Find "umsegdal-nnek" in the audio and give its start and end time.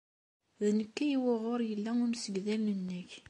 2.03-3.11